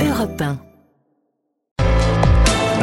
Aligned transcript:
Europe 0.00 0.36
1. 0.38 0.67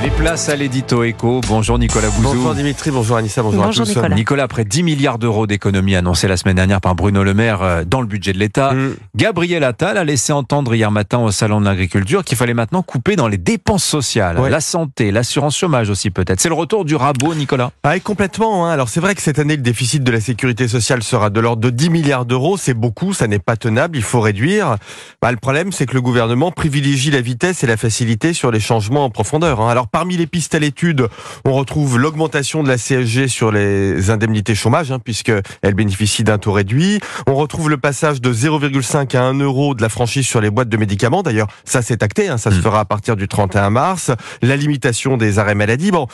Allez, 0.00 0.08
place 0.12 0.48
à 0.48 0.56
l'édito 0.56 1.02
éco. 1.04 1.42
Bonjour 1.46 1.78
Nicolas 1.78 2.08
Bouzou. 2.08 2.32
Bonjour 2.34 2.54
Dimitri, 2.54 2.90
bonjour 2.90 3.18
Anissa, 3.18 3.42
bonjour, 3.42 3.62
Bonjour 3.64 3.82
à 3.82 3.84
tous. 3.86 3.90
Nicolas. 3.96 4.14
Nicolas, 4.14 4.42
après 4.44 4.64
10 4.64 4.82
milliards 4.82 5.18
d'euros 5.18 5.46
d'économies 5.46 5.94
annoncées 5.94 6.26
la 6.26 6.38
semaine 6.38 6.56
dernière 6.56 6.80
par 6.80 6.94
Bruno 6.94 7.22
Le 7.22 7.34
Maire 7.34 7.60
euh, 7.62 7.84
dans 7.84 8.00
le 8.00 8.06
budget 8.06 8.32
de 8.32 8.38
l'État, 8.38 8.72
Mm. 8.72 8.94
Gabriel 9.14 9.62
Attal 9.62 9.98
a 9.98 10.04
laissé 10.04 10.32
entendre 10.32 10.74
hier 10.74 10.90
matin 10.90 11.18
au 11.18 11.30
Salon 11.30 11.60
de 11.60 11.66
l'Agriculture 11.66 12.24
qu'il 12.24 12.38
fallait 12.38 12.54
maintenant 12.54 12.82
couper 12.82 13.14
dans 13.14 13.28
les 13.28 13.36
dépenses 13.36 13.84
sociales, 13.84 14.38
Ouais. 14.38 14.48
la 14.48 14.60
santé, 14.62 15.10
l'assurance 15.10 15.54
chômage 15.58 15.90
aussi 15.90 16.10
peut-être. 16.10 16.40
C'est 16.40 16.48
le 16.48 16.54
retour 16.54 16.86
du 16.86 16.94
rabot, 16.96 17.34
Nicolas. 17.34 17.70
Ah, 17.82 17.96
et 17.96 18.00
complètement. 18.00 18.66
Hein. 18.66 18.70
Alors 18.72 18.88
c'est 18.88 19.00
vrai 19.00 19.14
que 19.14 19.20
cette 19.20 19.38
année, 19.38 19.56
le 19.56 19.62
déficit 19.62 20.02
de 20.02 20.10
la 20.10 20.20
sécurité 20.20 20.66
sociale 20.66 21.02
sera 21.02 21.28
de 21.28 21.40
l'ordre 21.40 21.60
de 21.62 21.68
10 21.68 21.90
milliards 21.90 22.24
d'euros. 22.24 22.56
C'est 22.56 22.72
beaucoup, 22.74 23.12
ça 23.12 23.26
n'est 23.26 23.38
pas 23.38 23.56
tenable, 23.56 23.98
il 23.98 24.02
faut 24.02 24.20
réduire. 24.22 24.76
Bah, 25.20 25.30
le 25.30 25.36
problème, 25.36 25.72
c'est 25.72 25.84
que 25.84 25.94
le 25.94 26.00
gouvernement 26.00 26.52
privilégie 26.52 27.10
la 27.10 27.20
vitesse 27.20 27.64
et 27.64 27.66
la 27.66 27.76
facilité 27.76 28.32
sur 28.32 28.50
les 28.50 28.60
changements 28.60 29.04
en 29.04 29.10
profondeur. 29.10 29.60
hein. 29.60 29.68
Alors 29.68 29.88
parmi 29.90 30.16
les 30.16 30.26
pistes 30.26 30.54
à 30.54 30.58
l'étude, 30.58 31.08
on 31.44 31.52
retrouve 31.52 31.98
l'augmentation 31.98 32.62
de 32.62 32.68
la 32.68 32.76
CSG 32.76 33.28
sur 33.28 33.52
les 33.52 34.10
indemnités 34.10 34.54
chômage, 34.54 34.90
hein, 34.92 34.98
puisque 35.02 35.32
elle 35.62 35.74
bénéficie 35.74 36.24
d'un 36.24 36.38
taux 36.38 36.52
réduit. 36.52 37.00
On 37.26 37.34
retrouve 37.34 37.68
le 37.70 37.76
passage 37.76 38.20
de 38.20 38.32
0,5 38.32 39.16
à 39.16 39.22
1 39.22 39.34
euro 39.40 39.74
de 39.74 39.82
la 39.82 39.88
franchise 39.88 40.26
sur 40.26 40.40
les 40.40 40.50
boîtes 40.50 40.68
de 40.68 40.76
médicaments. 40.76 41.22
D'ailleurs, 41.22 41.48
ça 41.64 41.82
c'est 41.82 42.02
acté, 42.02 42.28
hein, 42.28 42.38
ça 42.38 42.50
se 42.50 42.56
Mm. 42.58 42.62
fera 42.62 42.80
à 42.80 42.84
partir 42.84 43.16
du 43.16 43.28
31 43.28 43.70
mars. 43.70 44.10
La 44.42 44.56
limitation 44.56 45.16
des 45.16 45.38
arrêts 45.38 45.54
maladie. 45.54 45.90
Bon, 45.90 46.06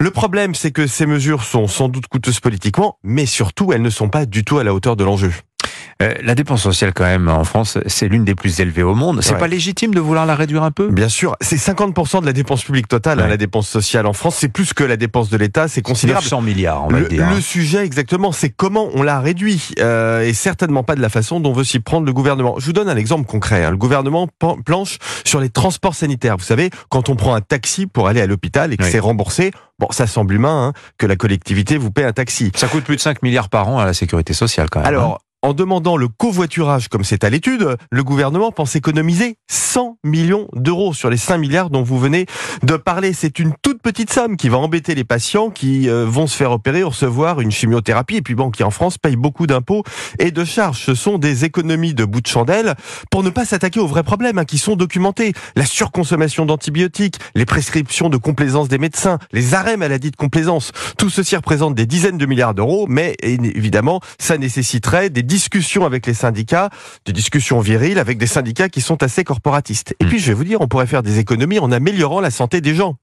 le 0.00 0.10
problème, 0.10 0.54
c'est 0.54 0.70
que 0.72 0.86
ces 0.86 1.06
mesures 1.06 1.44
sont 1.44 1.66
sans 1.68 1.88
doute 1.88 2.06
coûteuses 2.08 2.40
politiquement, 2.40 2.98
mais 3.02 3.26
surtout, 3.26 3.72
elles 3.72 3.82
ne 3.82 3.90
sont 3.90 4.08
pas 4.08 4.26
du 4.26 4.44
tout 4.44 4.58
à 4.58 4.64
la 4.64 4.74
hauteur 4.74 4.96
de 4.96 5.04
l'enjeu. 5.04 5.32
Euh, 6.02 6.12
la 6.22 6.34
dépense 6.34 6.62
sociale 6.62 6.92
quand 6.92 7.04
même 7.04 7.28
en 7.28 7.44
France, 7.44 7.78
c'est 7.86 8.08
l'une 8.08 8.24
des 8.24 8.34
plus 8.34 8.60
élevées 8.60 8.82
au 8.82 8.94
monde. 8.94 9.20
C'est 9.22 9.34
Ouais. 9.34 9.38
pas 9.38 9.46
légitime 9.46 9.94
de 9.94 10.00
vouloir 10.00 10.26
la 10.26 10.34
réduire 10.34 10.62
un 10.64 10.70
peu? 10.70 10.88
Bien 10.88 11.08
sûr, 11.08 11.36
c'est 11.40 11.56
50% 11.56 12.20
de 12.20 12.26
la 12.26 12.32
dépense 12.32 12.64
publique 12.64 12.88
totale, 12.88 13.20
hein, 13.20 13.26
la 13.28 13.36
dépense 13.36 13.68
sociale 13.68 14.06
en 14.06 14.12
France. 14.12 14.36
C'est 14.38 14.48
plus 14.48 14.72
que 14.74 14.82
la 14.84 14.96
dépense 14.96 15.30
de 15.30 15.36
l'État, 15.36 15.68
c'est 15.68 15.82
considérable. 15.82 16.24
900 16.24 16.40
milliards, 16.42 16.84
on 16.84 16.88
va 16.88 17.00
Le, 17.00 17.08
dire. 17.08 17.28
le 17.30 17.40
sujet 17.40 17.84
exactement, 17.84 18.32
c'est 18.32 18.50
comment 18.50 18.88
on 18.94 19.02
l'a 19.02 19.20
réduit, 19.20 19.68
euh, 19.80 20.22
et 20.22 20.32
certainement 20.34 20.82
pas 20.82 20.96
de 20.96 21.00
la 21.00 21.08
façon 21.08 21.38
dont 21.40 21.52
veut 21.52 21.64
s'y 21.64 21.78
prendre 21.80 22.06
le 22.06 22.12
gouvernement. 22.12 22.56
Je 22.58 22.66
vous 22.66 22.72
donne 22.72 22.88
un 22.88 22.96
exemple 22.96 23.26
concret. 23.26 23.64
hein. 23.64 23.70
Le 23.70 23.76
gouvernement 23.76 24.28
planche 24.64 24.98
sur 25.24 25.40
les 25.40 25.48
transports 25.48 25.94
sanitaires. 25.94 26.36
Vous 26.36 26.44
savez, 26.44 26.70
quand 26.88 27.08
on 27.08 27.16
prend 27.16 27.34
un 27.34 27.40
taxi 27.40 27.86
pour 27.86 28.08
aller 28.08 28.20
à 28.20 28.26
l'hôpital 28.26 28.72
et 28.72 28.76
que 28.76 28.82
Oui. 28.84 28.90
c'est 28.90 28.98
remboursé, 28.98 29.52
bon, 29.78 29.86
ça 29.90 30.06
semble 30.06 30.34
humain 30.34 30.72
hein, 30.74 30.80
que 30.98 31.06
la 31.06 31.16
collectivité 31.16 31.76
vous 31.78 31.90
paie 31.90 32.04
un 32.04 32.12
taxi. 32.12 32.50
Ça 32.56 32.66
coûte 32.68 32.84
plus 32.84 32.96
de 32.96 33.00
5 33.00 33.22
milliards 33.22 33.48
par 33.48 33.68
an 33.68 33.78
à 33.78 33.84
la 33.86 33.92
sécurité 33.94 34.32
sociale 34.32 34.68
quand 34.70 34.80
même. 34.80 34.86
hein. 34.86 34.90
Alors, 34.90 35.20
en 35.44 35.52
demandant 35.52 35.98
le 35.98 36.08
covoiturage 36.08 36.88
comme 36.88 37.04
c'est 37.04 37.22
à 37.22 37.28
l'étude, 37.28 37.76
le 37.90 38.02
gouvernement 38.02 38.50
pense 38.50 38.76
économiser 38.76 39.36
100 39.50 39.98
millions 40.02 40.48
d'euros 40.54 40.94
sur 40.94 41.10
les 41.10 41.18
5 41.18 41.36
milliards 41.36 41.68
dont 41.68 41.82
vous 41.82 41.98
venez 41.98 42.24
de 42.62 42.76
parler. 42.76 43.12
C'est 43.12 43.38
une 43.38 43.52
toute 43.60 43.82
petite 43.82 44.10
somme 44.10 44.38
qui 44.38 44.48
va 44.48 44.56
embêter 44.56 44.94
les 44.94 45.04
patients 45.04 45.50
qui 45.50 45.90
euh, 45.90 46.06
vont 46.06 46.26
se 46.26 46.34
faire 46.34 46.50
opérer 46.50 46.82
recevoir 46.82 47.42
une 47.42 47.50
chimiothérapie 47.50 48.16
et 48.16 48.22
puis 48.22 48.34
bon, 48.34 48.50
qui 48.50 48.62
en 48.62 48.70
France 48.70 48.96
payent 48.96 49.16
beaucoup 49.16 49.46
d'impôts 49.46 49.82
et 50.18 50.30
de 50.30 50.44
charges. 50.46 50.80
Ce 50.80 50.94
sont 50.94 51.18
des 51.18 51.44
économies 51.44 51.92
de 51.92 52.06
bout 52.06 52.22
de 52.22 52.26
chandelle 52.26 52.74
pour 53.10 53.22
ne 53.22 53.28
pas 53.28 53.44
s'attaquer 53.44 53.80
aux 53.80 53.86
vrais 53.86 54.02
problèmes 54.02 54.38
hein, 54.38 54.46
qui 54.46 54.56
sont 54.56 54.76
documentés. 54.76 55.34
La 55.56 55.66
surconsommation 55.66 56.46
d'antibiotiques, 56.46 57.16
les 57.34 57.44
prescriptions 57.44 58.08
de 58.08 58.16
complaisance 58.16 58.68
des 58.68 58.78
médecins, 58.78 59.18
les 59.32 59.52
arrêts 59.52 59.76
maladie 59.76 60.10
de 60.10 60.16
complaisance. 60.16 60.72
Tout 60.96 61.10
ceci 61.10 61.36
représente 61.36 61.74
des 61.74 61.84
dizaines 61.84 62.16
de 62.16 62.24
milliards 62.24 62.54
d'euros, 62.54 62.86
mais 62.88 63.14
évidemment, 63.20 64.00
ça 64.18 64.38
nécessiterait 64.38 65.10
des 65.10 65.22
discussions 65.38 65.84
avec 65.84 66.06
les 66.06 66.14
syndicats, 66.14 66.70
des 67.06 67.12
discussions 67.12 67.58
viriles 67.58 67.98
avec 67.98 68.18
des 68.18 68.28
syndicats 68.28 68.68
qui 68.68 68.80
sont 68.80 69.02
assez 69.02 69.24
corporatistes. 69.24 69.92
Et 69.98 70.04
Mm. 70.04 70.08
puis, 70.08 70.18
je 70.20 70.28
vais 70.28 70.34
vous 70.34 70.44
dire, 70.44 70.60
on 70.60 70.68
pourrait 70.68 70.86
faire 70.86 71.02
des 71.02 71.18
économies 71.18 71.58
en 71.58 71.72
améliorant 71.72 72.20
la 72.20 72.30
santé 72.30 72.60
des 72.60 72.74
gens. 72.76 72.94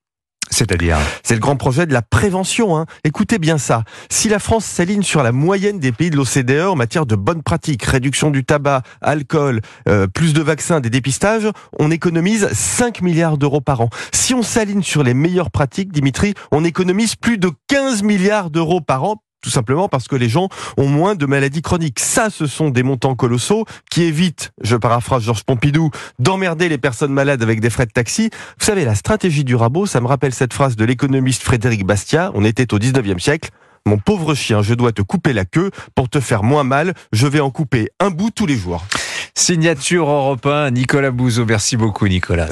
C'est-à-dire 0.49 0.97
C'est 1.23 1.33
le 1.35 1.39
grand 1.39 1.55
projet 1.55 1.85
de 1.85 1.93
la 1.93 2.01
prévention. 2.01 2.77
Hein. 2.77 2.85
Écoutez 3.05 3.37
bien 3.37 3.57
ça. 3.57 3.83
Si 4.09 4.27
la 4.29 4.39
France 4.39 4.65
s'aligne 4.65 5.01
sur 5.03 5.23
la 5.23 5.31
moyenne 5.31 5.79
des 5.79 5.91
pays 5.93 6.09
de 6.09 6.15
l'OCDE 6.17 6.67
en 6.67 6.75
matière 6.75 7.05
de 7.05 7.15
bonnes 7.15 7.43
pratiques, 7.43 7.83
réduction 7.83 8.31
du 8.31 8.43
tabac, 8.43 8.81
alcool, 9.01 9.61
euh, 9.87 10.07
plus 10.07 10.33
de 10.33 10.41
vaccins, 10.41 10.79
des 10.81 10.89
dépistages, 10.89 11.47
on 11.79 11.89
économise 11.91 12.49
5 12.51 13.01
milliards 13.01 13.37
d'euros 13.37 13.61
par 13.61 13.79
an. 13.81 13.89
Si 14.13 14.33
on 14.33 14.41
s'aligne 14.43 14.83
sur 14.83 15.03
les 15.03 15.13
meilleures 15.13 15.51
pratiques, 15.51 15.91
Dimitri, 15.93 16.33
on 16.51 16.63
économise 16.65 17.15
plus 17.15 17.37
de 17.37 17.51
15 17.67 18.03
milliards 18.03 18.49
d'euros 18.49 18.81
par 18.81 19.03
an 19.03 19.21
tout 19.41 19.49
simplement 19.49 19.89
parce 19.89 20.07
que 20.07 20.15
les 20.15 20.29
gens 20.29 20.49
ont 20.77 20.87
moins 20.87 21.15
de 21.15 21.25
maladies 21.25 21.61
chroniques. 21.61 21.99
Ça, 21.99 22.29
ce 22.29 22.47
sont 22.47 22.69
des 22.69 22.83
montants 22.83 23.15
colossaux 23.15 23.65
qui 23.89 24.03
évitent, 24.03 24.51
je 24.63 24.75
paraphrase 24.75 25.23
Georges 25.23 25.43
Pompidou, 25.43 25.89
d'emmerder 26.19 26.69
les 26.69 26.77
personnes 26.77 27.13
malades 27.13 27.41
avec 27.43 27.59
des 27.59 27.69
frais 27.69 27.85
de 27.85 27.91
taxi. 27.91 28.29
Vous 28.59 28.65
savez, 28.65 28.85
la 28.85 28.95
stratégie 28.95 29.43
du 29.43 29.55
rabot, 29.55 29.85
ça 29.85 30.01
me 30.01 30.07
rappelle 30.07 30.33
cette 30.33 30.53
phrase 30.53 30.75
de 30.75 30.85
l'économiste 30.85 31.43
Frédéric 31.43 31.85
Bastiat, 31.85 32.31
on 32.33 32.45
était 32.45 32.73
au 32.73 32.79
19e 32.79 33.19
siècle. 33.19 33.49
Mon 33.87 33.97
pauvre 33.97 34.35
chien, 34.35 34.61
je 34.61 34.75
dois 34.75 34.91
te 34.91 35.01
couper 35.01 35.33
la 35.33 35.43
queue 35.43 35.71
pour 35.95 36.07
te 36.07 36.19
faire 36.19 36.43
moins 36.43 36.63
mal. 36.63 36.93
Je 37.11 37.25
vais 37.25 37.39
en 37.39 37.49
couper 37.49 37.89
un 37.99 38.11
bout 38.11 38.29
tous 38.29 38.45
les 38.45 38.55
jours. 38.55 38.85
Signature 39.33 40.07
Europe 40.07 40.45
1, 40.45 40.71
Nicolas 40.71 41.09
Bouzou. 41.09 41.45
Merci 41.45 41.77
beaucoup 41.77 42.07
Nicolas. 42.07 42.47